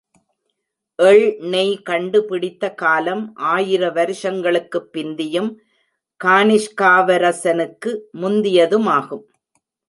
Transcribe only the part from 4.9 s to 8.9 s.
பிந்தியும் கானிஷ்காவரசனுக்கு முந்தியது